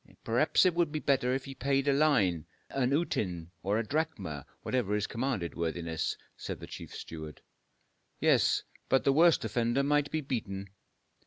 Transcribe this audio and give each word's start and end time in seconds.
"Perhaps 0.23 0.65
it 0.65 0.73
would 0.73 0.91
be 0.91 0.97
better 0.97 1.31
if 1.31 1.45
he 1.45 1.53
paid 1.53 1.87
a 1.87 1.93
line, 1.93 2.47
an 2.71 2.89
uten 2.89 3.51
or 3.61 3.77
a 3.77 3.85
drachma, 3.85 4.47
whatever 4.63 4.95
is 4.95 5.05
commanded, 5.05 5.53
worthiness," 5.53 6.17
said 6.35 6.59
the 6.59 6.65
chief 6.65 6.91
steward. 6.91 7.39
"Yes; 8.19 8.63
but 8.89 9.03
the 9.03 9.13
worst 9.13 9.45
offender 9.45 9.83
might 9.83 10.09
be 10.09 10.21
beaten." 10.21 10.69